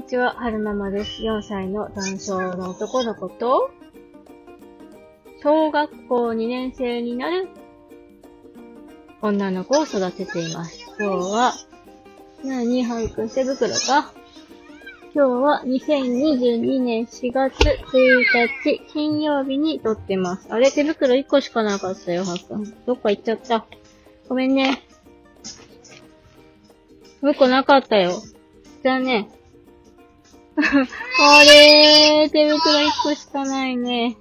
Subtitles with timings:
[0.00, 1.20] にちは、はるままです。
[1.20, 3.70] 4歳の男性の男の子と、
[5.42, 7.50] 小学校2年生になる
[9.20, 10.86] 女の子を育てています。
[10.98, 11.52] 今日は、
[12.42, 14.14] 何、はるく手袋か？
[15.14, 17.68] 今日は2022年4月1
[18.64, 20.46] 日金曜日に撮ってます。
[20.48, 22.84] あれ手袋1個しかなかったよ、はるくん。
[22.86, 23.66] どっか行っちゃった。
[24.30, 24.82] ごめんね。
[27.20, 28.12] もうなかったよ。
[28.82, 29.28] じゃあね。
[30.62, 34.16] あれー、手袋1個しかないね。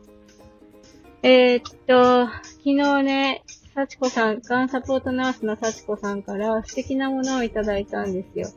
[1.21, 3.43] えー、っと、昨日ね、
[3.75, 8.47] 幸子さん、がんサポートナースの幸子さんから素敵なものをいただいたんですよ。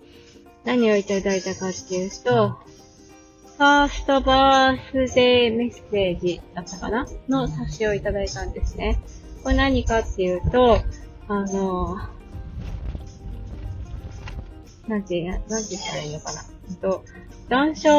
[0.64, 7.06] 何をいただいたかっていうと、ファーストバースデーメッセージだったかな？
[7.28, 9.00] の冊子をいただいたんですね。
[9.42, 10.78] これ何かっていうと、
[11.28, 11.96] あの、
[14.88, 16.42] なんて、なんて言ったらいいのかな？
[16.80, 17.04] と、
[17.52, 17.90] 男性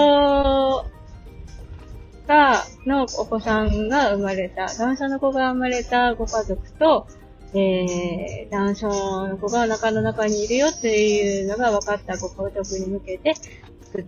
[2.27, 7.05] が、のお子さんが生まれた、男性の子が生まれたご家族と、
[7.53, 13.35] えー、男性の子がお腹の中にいるよっていうのが分かったご家族に向けて
[13.83, 14.05] 作っ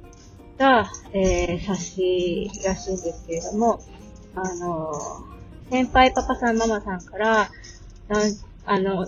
[0.58, 3.80] た、えー、冊子らしいんですけれども、
[4.34, 4.94] あの、
[5.70, 7.52] 先輩パパさんママさんから、
[8.66, 9.06] あの、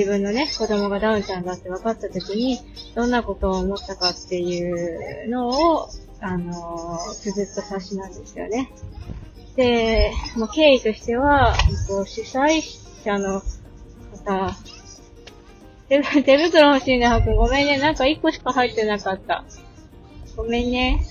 [0.00, 2.58] 自分のね、子供がダウンちゃんだって分かった時に、
[2.94, 5.90] どんなことを思ったかっていうのを、
[6.22, 8.72] あのー、綴った冊子なんですよね。
[9.56, 11.54] で、まあ、経緯としては、
[11.86, 12.62] こう主催
[13.04, 13.42] 者の
[14.24, 14.56] 方、
[15.90, 17.36] 手袋欲しいね、はくん。
[17.36, 17.76] ごめんね。
[17.76, 19.44] なんか1個しか入ってなかった。
[20.34, 21.04] ごめんね。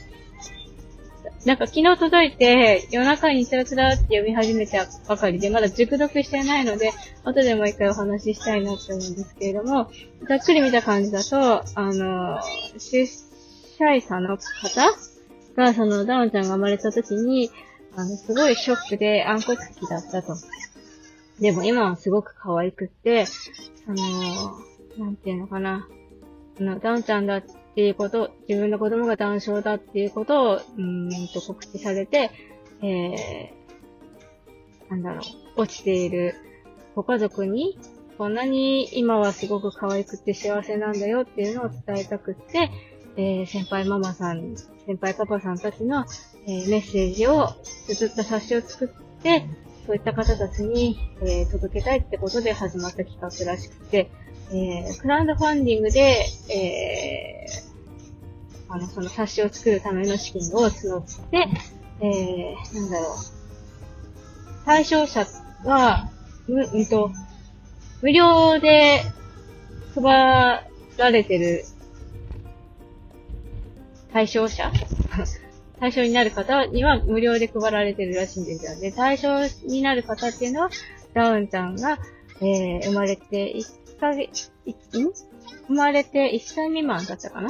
[1.45, 6.91] なんか昨日届いて、夜中につらつらって読み始めたばかりで、まだ熟読してないので、
[7.23, 9.89] 後でもう一回お話ししたいなって思うんですけれども、
[10.27, 12.39] ざっくり見た感じだと、あの、
[12.77, 14.91] 出社者の方
[15.55, 17.49] が、そのダウンちゃんが生まれた時に、
[17.95, 20.35] あの、すごいショックで暗黒期だったと。
[21.39, 23.25] でも今はすごく可愛くって、
[23.87, 25.87] あの、なんていうのかな。
[26.59, 32.31] あの、ダウンちゃんだっていうこと、自分の子供がダウン症だっていうことを、うんと告知されて、
[32.81, 35.21] えー、なんだろ
[35.57, 36.35] う、落ちている
[36.95, 37.77] ご家族に、
[38.17, 42.69] こんなに今はすごく可愛くて幸せなんだよっていうのを伝えたくって、
[43.15, 46.05] えー、先輩ママさん、先輩パパさんたちの、
[46.45, 47.47] えー、メッセージを
[47.87, 49.45] 綴った冊子を作って、
[49.85, 54.11] そういった方たちに、えー、届けたいってことで始まった企画らしくて、
[54.51, 57.38] えー、クラウドファンディングで、えー、
[58.69, 61.47] あの、その冊子を作るための資金を募って、
[62.01, 63.17] えー、なんだろう。
[64.65, 65.25] 対象者
[65.65, 66.09] は、
[66.47, 67.11] む、うんと、
[68.01, 69.01] 無料で
[69.95, 70.03] 配
[70.97, 71.65] られてる
[74.13, 74.71] 対象者？
[75.79, 78.77] 対象になる方には無料で配られてるらしいんですよ。
[78.79, 79.29] で、対象
[79.65, 80.69] になる方っていうのは、
[81.13, 81.99] ダウンちゃんが、
[82.41, 84.51] えー、生まれて1ヶ月、
[84.99, 85.11] ん
[85.67, 87.49] 生まれて1歳未満だったかな？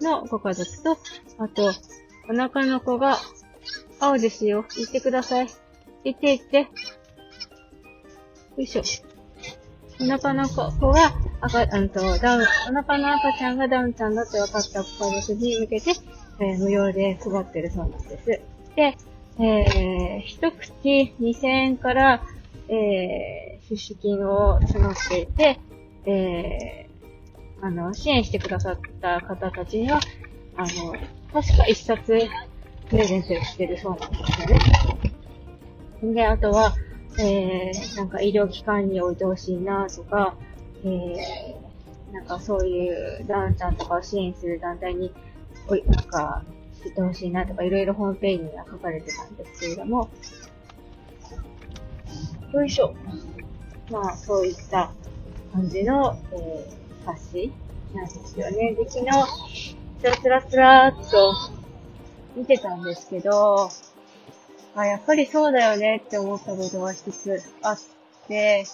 [0.00, 0.98] のご家族と、
[1.38, 1.72] あと、
[2.28, 3.18] お腹の子が、
[3.98, 4.64] 青ですよ。
[4.76, 5.48] 行ってください。
[6.04, 6.58] 行って行って。
[6.58, 6.66] よ
[8.58, 8.82] いしょ。
[10.00, 15.92] お腹の子が、赤、うんと、ダウン、お腹の赤ちゃんがダウンちゃんだって分かったご家族に向けて、
[16.38, 18.26] えー、無料で配ってるそうなんです。
[18.26, 18.96] で、
[19.38, 22.22] えー、一口2000円から、
[22.68, 25.60] えー、出資金を募っていて、
[26.04, 26.85] えー、
[27.66, 29.98] あの、支援してくださった方たちには、
[30.56, 30.92] あの、
[31.32, 32.16] 確か一冊
[32.88, 34.40] プレゼントしてるそうなんです
[36.02, 36.14] よね。
[36.14, 36.76] で、あとは、
[37.18, 40.36] えー、なんか医療機関に置いてほしいなとか、
[40.84, 45.12] えー、なんかそういうダンちゃんとかを支援する団体に
[45.66, 46.44] おい、なんか、
[46.84, 50.08] 知ってほしいなとか、いろいろホームページには書かれてたんですけれども、
[52.52, 52.94] よいしょ。
[53.90, 54.92] まあ、そういった
[55.52, 57.52] 感じの、えー、冊子
[57.94, 58.74] なんですよね。
[58.74, 59.10] で、昨日、
[60.00, 61.34] つらつらつらーっと
[62.36, 63.70] 見てたんですけど、
[64.74, 67.78] あ、やっぱりそうだよねって思ったことが一つあっ
[68.28, 68.66] て、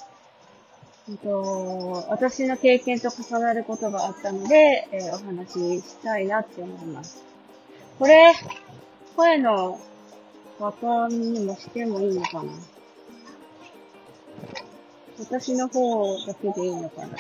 [1.09, 7.23] えっと、私の経験と重なることがあったので、えー、お話ししたいなって思います。
[7.99, 8.33] これ、
[9.17, 9.79] 声の
[10.59, 12.53] 録音にもしてもいいのかな？
[15.19, 17.19] 私の方だけでいいのかな？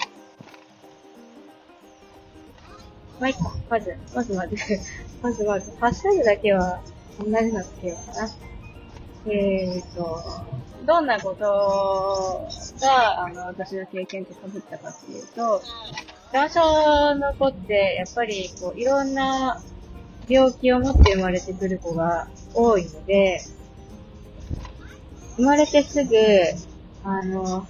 [3.22, 3.54] まあ、いっか。
[3.70, 4.56] まず、まずまず、
[5.22, 6.80] まずまず、ハッシュタグだけは
[7.20, 8.30] 同じのつけようかな。
[9.26, 10.20] えーと、
[10.84, 12.48] どんなこと
[12.80, 15.62] が、あの、私の経験と被ったかっていうと、
[16.32, 19.62] 男性の子って、やっぱり、こう、いろんな
[20.26, 23.40] 病気を持って生まれてくる子が多いので、
[25.36, 26.16] 生まれてすぐ、
[27.04, 27.68] あの、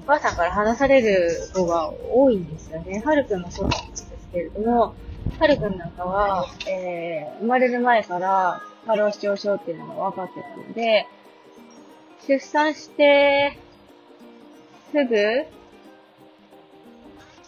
[0.00, 3.02] お母さんから話される子が多いんですよね。
[3.04, 4.94] はるくんもそうなんですけれども、
[5.38, 11.06] はるくんなんかは、えー、生まれる前から過労死症症っていうのが分かってたので、
[12.26, 13.58] 出産して、
[14.90, 15.44] すぐ、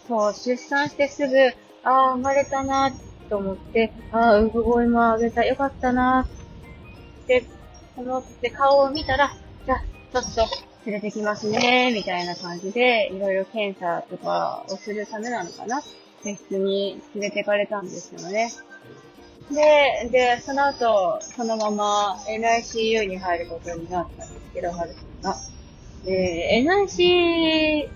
[0.07, 1.35] そう、出産してすぐ、
[1.83, 2.91] ああ、生まれたな
[3.29, 6.27] と思って、ああ、産声もあげた、よかったな
[7.23, 7.45] って
[7.97, 9.35] 思って顔を見たら、
[9.65, 9.79] じゃあ、
[10.11, 15.81] ちょっと連れてきますね、みたいな感じで、いろいろ検査とかをするためなのかな。
[16.23, 18.51] 別室に連れてかれたんですよね。
[19.51, 25.37] で、で、その後、そのまま NICU に入ることになったんですけど、はるさんが。
[26.05, 27.89] で、NICU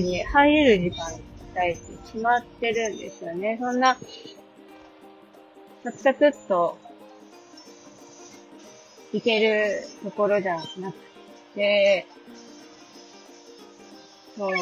[0.00, 1.22] に入れる時間帯
[1.72, 3.58] って決まってるんですよね。
[3.60, 3.96] そんな、
[5.84, 6.78] サクサクっと、
[9.12, 11.06] 行けるところじゃなく
[11.56, 12.06] て、
[14.36, 14.52] そう、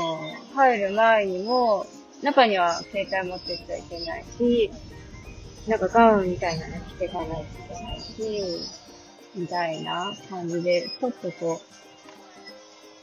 [0.55, 1.85] 入る前にも、
[2.23, 4.71] 中には携帯持ってっちゃいけないし、
[5.69, 8.41] なんかガウンみたいなの着ていかないといけないし、
[9.35, 11.61] みたいな感じで、ちょっとこ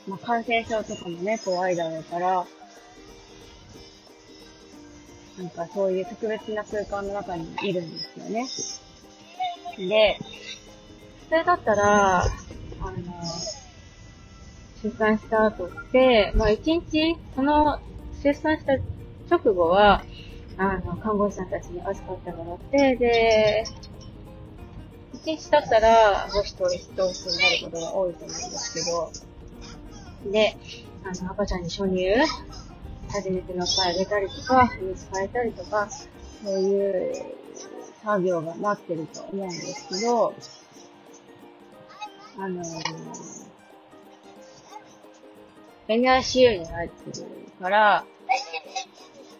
[0.07, 2.45] う、まあ、感染症とかもね、怖いだろうから、
[5.37, 8.45] なんかそういう特別な空間の中にいるんですよね。
[9.77, 10.17] で、
[11.29, 13.20] それだったら、あの、
[14.83, 17.79] 出産した後って、まあ一日、その
[18.23, 18.73] 出産した
[19.29, 20.03] 直後は、
[20.57, 23.63] あの、看護師さんたちに預かってもらって、で、
[25.13, 30.57] 一日経ったら、母子と一等室になることが多いと思うんですけど、で、
[31.03, 32.15] あの、赤ちゃんに初乳、
[33.09, 35.89] 初めてのっぱいあげたりとか、水変えたりとか、
[36.43, 37.25] そういう
[38.03, 40.33] 作業が待ってると思うんですけど、
[42.39, 43.50] あのー、
[45.95, 47.27] NICU に入ってる
[47.61, 48.05] から、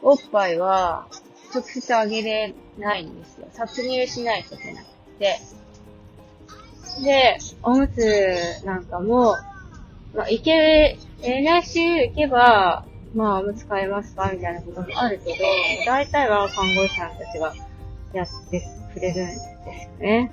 [0.02, 1.08] おっぱいは
[1.54, 3.48] 直接あげれないんですよ。
[3.52, 4.88] 殺入しないといけなく
[5.20, 5.40] て。
[7.04, 9.36] で、おむつなんかも、
[10.14, 15.40] まあ、いけ、NICU 行けば、まあ、おむつ買えますかみたいなこともあるけど、
[15.86, 17.54] 大体は看護師さんたちが
[18.14, 20.32] やってくれるんですよね。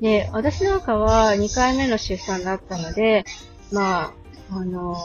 [0.00, 3.24] で、私なんかは2回目の出産だったので、
[3.72, 4.12] まあ、
[4.52, 4.96] あの、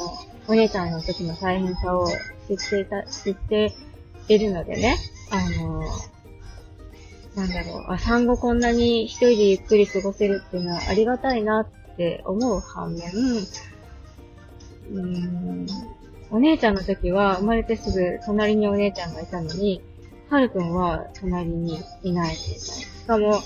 [0.47, 3.73] お姉ちゃんの時の大変さを知っていた、知って
[4.27, 4.97] いるのでね、
[5.31, 5.83] あの、
[7.35, 11.67] なんだろう、あ、産後こんなに一人でゆっくり過ごせるっていうのはありがたいなっ
[11.97, 13.11] て思う反面、
[14.91, 15.67] うーん、
[16.31, 19.81] お姉ちゃんの時は生まれてすぐ隣にお姉ちゃんがいたのに、
[20.29, 22.59] はるくんは隣にいないみたいな。
[22.59, 23.41] しかも、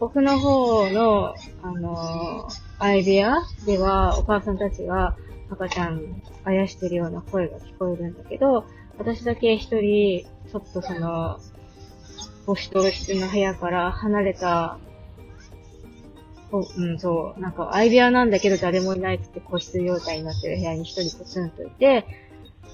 [0.00, 2.48] 奥の方の、あのア
[2.84, 3.38] アイデア？
[3.64, 5.16] では、お母さんたちが
[5.50, 8.66] 赤ちゃんあやしてるような声が聞こえるんだけど、
[8.98, 11.40] 私だけ一人、ちょっとその、
[12.44, 14.76] 母子と室の部屋から離れた
[16.52, 22.04] お、うん、そう、なんか相部屋なんだけど誰もいないって個室状態になってる部屋に一人ポツンといて、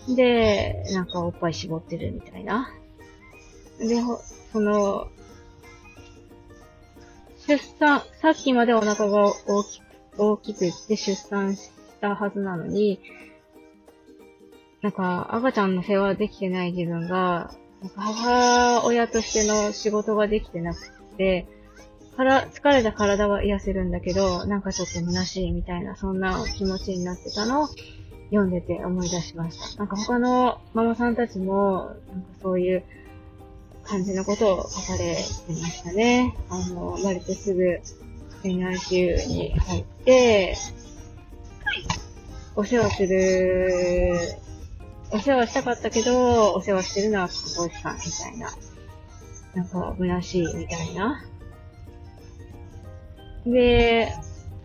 [0.09, 2.69] で、なんかおっぱい絞ってるみたいな。
[3.79, 3.95] で、
[4.53, 5.07] その、
[7.47, 9.81] 出産、さっきまでお腹が大き、
[10.21, 13.01] 大きくって出産したはずなのに、
[14.83, 20.81] なんか赤ちゃんの世話できてない自分が、なんか母親としての仕事ができてなく
[21.17, 21.47] て、
[22.17, 27.69] から疲れた体は癒せるんだけど、なんかちょっと虚しいみたいな、そんな気持ちになってたのを
[28.31, 29.79] 読んでて思い出しました。
[29.79, 32.85] なんか他のママさんたちも、なんかそういう
[33.85, 36.37] 感じのことを書かれてましたね。
[36.51, 37.81] あの、生まれてすぐ
[38.45, 40.57] NICU に入って、
[42.57, 44.19] お世話する、
[45.13, 48.51] お世話したかったけど、お世話してるのは看護師さんみたいな。
[49.55, 51.25] なんか、虚しいみたいな
[53.47, 54.13] で、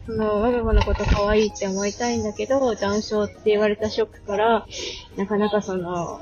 [0.06, 4.68] その、我が子のこと可愛いって思いたいんだけど、ダウン症って言われたショックから、
[5.16, 6.20] なかなかその、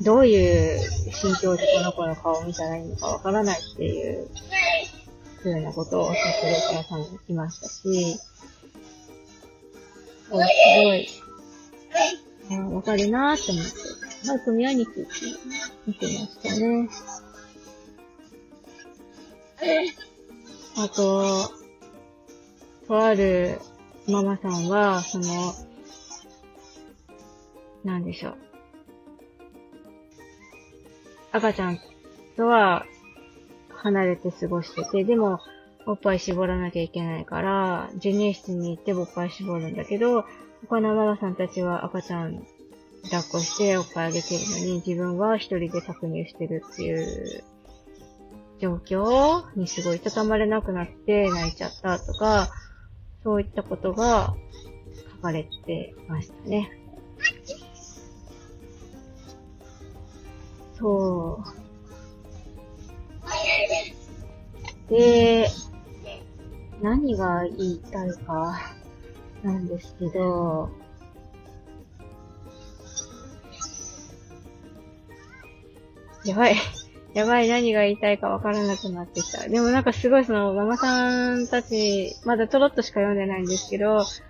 [0.00, 4.28] どういう心境でこの子の顔を見たらいいのかわからないっていう、
[5.52, 8.20] ふうなことをおっしゃってるお母さんもいましたし、す
[10.30, 11.08] ごい、
[12.74, 15.02] わかるなーって思って、はい、組み合いについて
[15.86, 16.88] 見てましたね。
[20.76, 21.50] あと、
[22.86, 23.60] とある
[24.06, 25.54] ママさんは、その、
[27.84, 28.36] なんでしょう。
[31.32, 31.78] 赤ちゃん
[32.36, 32.86] とは
[33.78, 35.40] 離れて過ごしてて、でも、
[35.86, 40.24] おっぱい絞らなきゃいけないから、授乳室に行っておっぱい絞るんだけど、
[40.68, 42.42] 他のママさんたちは赤ちゃん
[43.04, 47.44] 抱っこしておっぱいあげてるのに、自分は一人で搾乳してるっていう
[48.60, 52.50] 状況にすごいいたたまれなくなって泣いちゃったとか、
[53.22, 54.34] そういったことが
[55.16, 56.70] 書かれてましたね。
[60.78, 61.57] そう。
[64.90, 65.48] で、
[66.80, 68.58] 何が言いたいか、
[69.42, 70.70] なんですけど、
[76.24, 76.56] やばい。
[77.14, 79.48] やばい、何が言いたいかわからなくなってきた。
[79.48, 84.22] でもなんかすごいその、ママさんたち、まだちょろっとしか読んでないんですけど、ち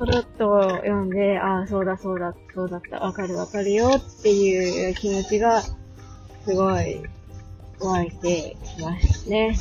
[0.00, 5.74] ょろっと読んで、ああ、そうだそうだ、そうだった、わかるわかるよっていう気持ちが、す
[6.54, 7.02] ごい、
[7.82, 9.56] 湧いてきましたね。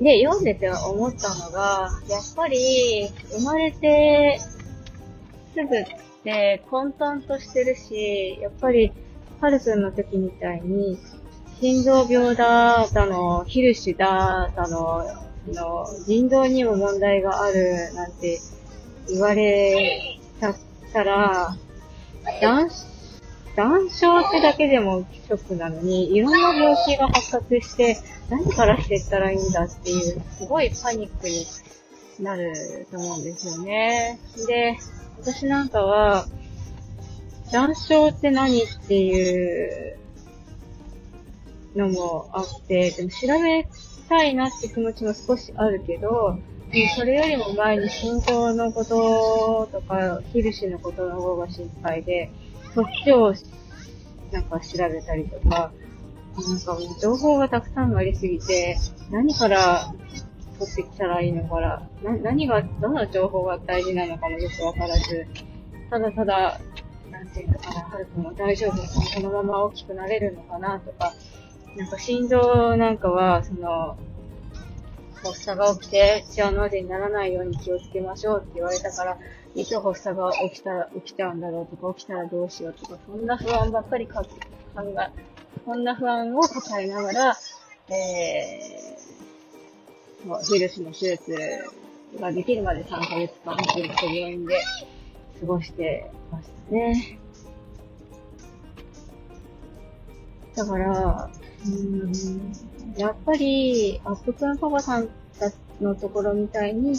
[0.00, 4.40] で、読んでて思ったのが、やっぱり、生まれて、
[5.54, 5.68] すぐ
[6.24, 8.92] で、混沌としてるし、やっぱり、
[9.40, 10.98] ハルくんの時みたいに、
[11.60, 15.04] 心臓病だ、だの、ヒルシだ、だの、
[15.48, 18.38] の、腎臓にも問題がある、なんて
[19.08, 20.18] 言われ
[20.92, 21.56] たら、
[22.40, 22.70] 断、
[23.56, 31.46] 断症ってだけでもショックなのに、いろんな病気が発覚して、何からしていったらいいんだっていう、すごいパニックに
[32.24, 34.18] なると思うんですよね。
[34.46, 34.78] で、
[35.20, 36.26] 私なんかは、
[37.52, 39.98] 断症って何っていう
[41.74, 43.66] のもあって、でも調べ
[44.08, 46.38] たいなって気持ちも少しあるけど、
[46.96, 52.30] それよりも前に心臓のこととか、ヒルシのことの方が心配で、
[52.74, 53.34] そっちを
[54.32, 55.72] なんか調べたりとか、
[56.36, 58.78] なんかもう情報がたくさんありすぎて、
[59.10, 59.92] 何から
[60.58, 65.26] 取ってきたらいいのかな、な何が、どの情報が大事なのかもよくわからず、
[65.90, 66.60] ただただ、
[67.10, 71.12] なんていうのかな、はるくんも大丈夫このまま大きくなれるのかなとか、
[71.76, 73.96] なんか心臓なんかは、その、
[75.22, 79.18] 発作が起きて血の字にならないように気をつけましょうって言われたから、
[79.54, 85.20] いつ発作が起きたら、起きちゃうんだろうとか、起きたらどうしようとか、そんな不安ばっかり考え、
[85.64, 87.36] そんな不安を抱えながら、
[87.88, 91.36] えー、ヒルスの手術
[92.20, 94.62] ができるまで3ヶ月間、ずっと病院で
[95.40, 97.18] 過ごしてましたね。
[100.54, 101.30] だから、
[101.66, 102.12] うん、
[102.96, 105.08] やっぱり、アップくんパパさん
[105.80, 106.94] のところみたいに、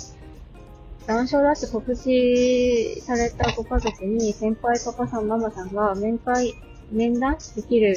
[1.07, 6.53] 断症だって告知されたご家族に先輩パパさん、ママさんが面会、
[6.91, 7.95] 面談できる、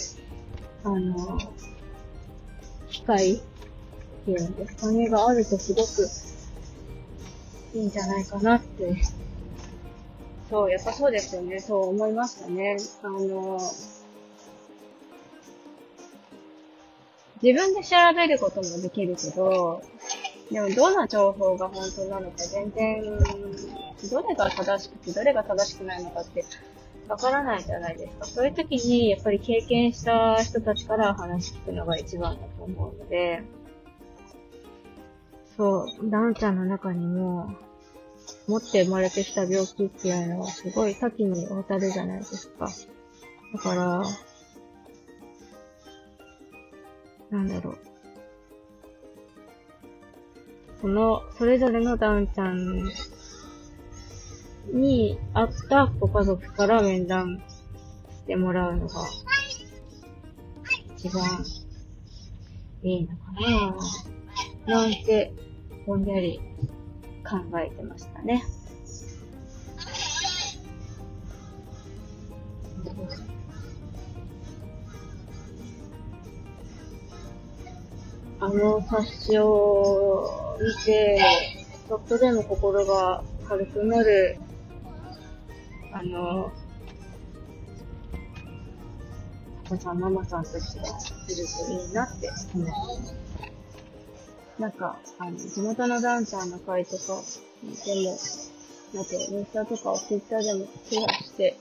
[0.84, 1.38] あの、
[2.90, 3.40] 機会っ
[4.24, 6.08] ていうんですかね、があるとすごく
[7.78, 8.96] いいんじゃないかなって。
[10.48, 11.60] そう、やっぱそうですよね。
[11.60, 12.76] そう思いましたね。
[13.02, 13.58] あの、
[17.42, 19.82] 自分で調べることもできるけど、
[20.50, 23.02] でもどんな情報が本当なのか全然、
[24.10, 26.44] どれが正しくてどれが正しくないのかって
[27.08, 28.24] わからないじゃないですか。
[28.26, 33.42] そういう時にやっぱり経験した人たちから話聞くのが一番だと思うので、
[35.56, 37.54] そう、ダンちゃんの中にも、
[38.48, 42.68] 持って生まれてきた病気っていうのはすごい多岐にわたるじゃないですか。
[43.52, 44.02] だから、
[47.30, 47.93] なんだろう。
[50.84, 52.84] この、それぞれのダウンちゃん
[54.70, 57.42] に会ったご家族から面談
[58.10, 58.94] してもらうのが、
[60.98, 61.42] 一番
[62.82, 63.32] いいのか
[64.66, 65.32] ななんて
[65.86, 66.38] ぼんやり
[67.26, 68.44] 考えてましたね。
[78.44, 81.18] あの冊子を見て、
[81.88, 84.36] ちょっとでも心が軽くなる、
[85.90, 86.52] あの、
[89.64, 92.74] パパさん、ママさんたちがいるといいなって思いま
[93.06, 93.14] す。
[94.58, 97.22] なんか、あの、地元のダンサーの会とか
[97.86, 98.18] でも、
[98.92, 101.56] なんか、インスタとかをツイッターでもシェアして、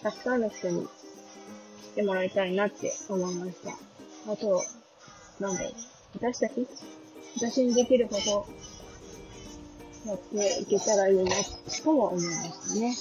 [0.00, 4.32] たくさんの人に来てもらいたいなって思いました。
[4.32, 4.62] あと、
[5.40, 5.72] なんだろう、
[6.14, 6.66] 私たち、
[7.36, 8.46] 私にできること
[10.08, 11.30] やっていけたらいいな、
[11.82, 12.94] とは思いましたね。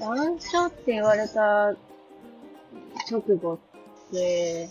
[0.00, 1.74] 板書って言われた
[3.10, 3.58] 直後っ
[4.12, 4.68] て、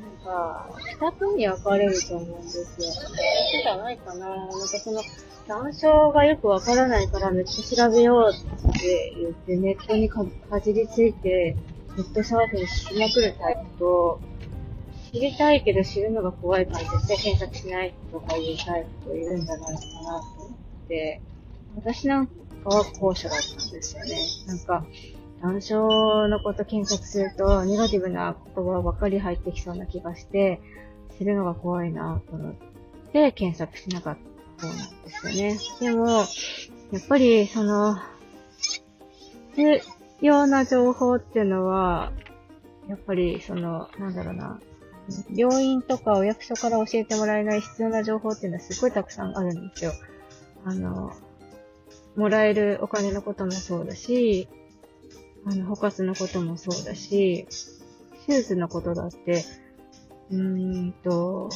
[0.00, 0.68] なんか、
[1.00, 2.64] 二つに分かれると思うんですよ。
[2.66, 4.28] 二つじゃないかな。
[4.28, 5.02] なんかその、
[5.48, 10.26] 難所がよくわからないからめっちゃ調べようって言ってネットにか
[10.62, 11.56] じりついて
[11.96, 14.20] ネットサーフィンしまくるタイプと、
[15.10, 21.22] 知りたいけど知るのが怖いから絶対検索しないとかいうタイプといるんじゃないかなと思って、
[21.76, 22.32] 私なんか
[22.64, 24.18] は後者だったんですよね。
[24.46, 24.86] なんか、
[25.40, 30.60] 難所のこと検索すると、ネガティブな言葉ばかり入ってきそうな気がして、
[31.18, 32.54] 知るのが怖いなと思っ
[33.12, 35.58] て検索しなかった方なんですよね。
[35.80, 36.06] でも、
[36.92, 37.96] やっぱり、その、
[39.54, 39.80] 必
[40.20, 42.12] 要な情報っていうのは、
[42.88, 44.60] やっぱり、その、なんだろうな、
[45.34, 49.92] 病院とかお役所から教えてもらえない必要な情報っていうのはすごいたくさんあるんですよ。
[50.64, 51.12] あの、
[52.16, 54.48] もらえるお金のこともそうだし、
[55.44, 57.46] あの、補活のこともそうだし、
[58.26, 59.44] 手術のことだって、
[60.30, 61.48] うーんと、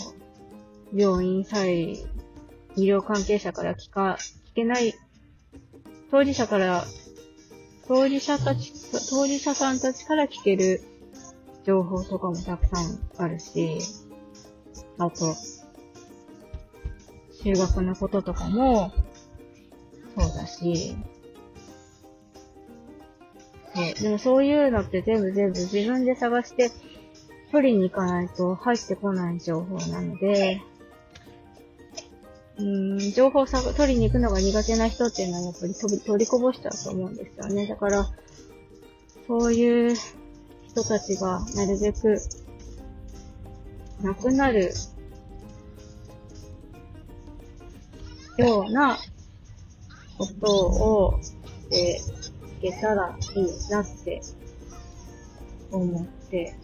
[0.95, 1.97] 病院さえ、
[2.77, 4.19] 医療関係者から聞か、
[4.53, 4.95] 聞けない、
[6.11, 6.85] 当事者から、
[7.87, 8.73] 当事者たち、
[9.11, 10.83] 当事者さんたちから聞ける
[11.65, 13.79] 情報とかもたくさんあるし、
[14.99, 15.35] あと、
[17.43, 18.93] 修学のこととかも、
[20.17, 20.97] そうだし、
[23.75, 23.95] そう。
[24.03, 26.71] でもそういうのって全部全部自分で探して
[27.51, 30.61] 取りに行かないと入ってこない情報なので、
[32.59, 37.67] うん、情報を取りに行くのが苦手な人っていうのはやっぱり取り取りこぼしちゃうと思うんですよね。
[37.67, 38.11] だから、
[39.27, 39.97] そういう
[40.69, 42.19] 人たちがなるべく
[44.03, 44.73] なくなる
[48.37, 48.99] ような
[50.19, 51.33] ことをし
[51.71, 52.01] て
[52.67, 54.21] いけたらいいなって
[55.71, 56.55] 思って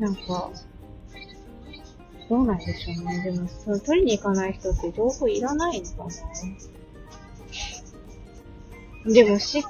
[0.00, 0.50] なんか、
[2.30, 3.22] どうなんでしょうね。
[3.22, 6.08] でも、その取りに行かない人って情報いらないのか
[9.04, 9.62] なでも、し、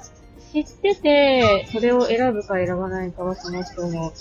[0.53, 4.13] 知ってて、それを選ぶか選ばないかはその人の、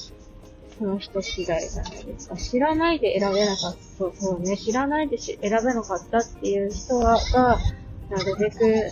[0.79, 2.37] その人次第じゃないですか。
[2.37, 7.59] 知らないで選べなかった、そうそうね、知らないでし選べなかったっていう人はが、
[8.11, 8.91] なるべく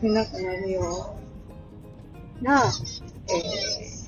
[0.00, 1.16] 少なくなるよ
[2.40, 4.01] うな、えー、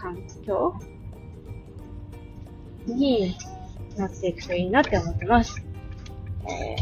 [0.00, 0.74] 環境？
[2.86, 3.36] に
[3.96, 5.62] なっていくといいなって思ってます。
[6.48, 6.76] え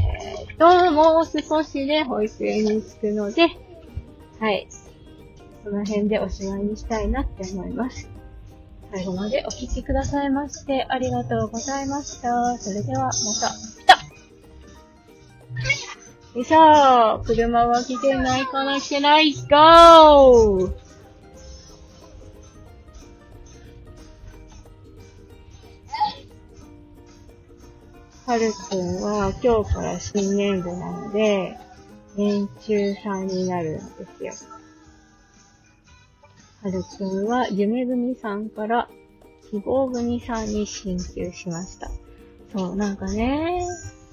[0.55, 3.49] ーと、もう少しで保育園に着くので、
[4.39, 4.69] はい。
[5.65, 8.09] その辺でおしまいにしたいなって思います。
[8.93, 12.57] 最後までお聞きくださいましてありがとうございました。
[12.57, 13.51] それではまた。
[13.53, 13.99] 来た
[16.35, 20.88] よいしょ車は来てないかな来てないゴ
[28.29, 31.57] はるくんは今日から新年度なので、
[32.15, 34.33] 年中さんになるんですよ。
[36.63, 38.87] はるくんは夢組さんから
[39.51, 41.91] 希望組さんに進級しました。
[42.55, 43.67] そう、なんかね、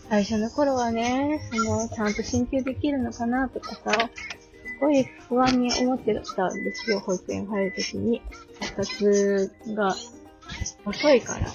[0.07, 8.21] 最初の頃はね、その、ちゃんと進級できるのかなとかさ、すごい不安に思ってたんですよ、保育園入るときに。
[8.61, 9.93] 発達が
[10.85, 11.47] 遅いから。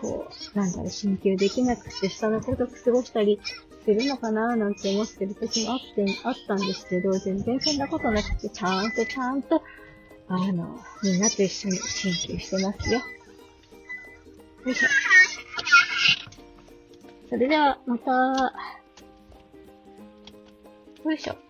[0.00, 3.40] こう、なんだろう、進級できなくて下の子と過ごしたり
[3.84, 9.62] するのかななんて思ってる時もあって、あったんですけど、全然そんなことなくて、ちゃんとちゃんと、
[10.28, 12.98] あの、みんなと一緒に進級してますよ。
[12.98, 14.88] よいしょ。
[17.28, 18.12] それでは、また、
[21.04, 21.45] よいしょ。